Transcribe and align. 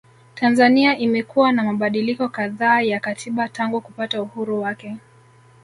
Tanzania 0.35 0.97
imekuwa 0.97 1.51
na 1.51 1.63
mabadiliko 1.63 2.29
kadhaa 2.29 2.81
ya 2.81 2.99
katiba 2.99 3.49
tangu 3.49 3.81
kupata 3.81 4.21
uhuru 4.21 4.61
wake 4.61 4.97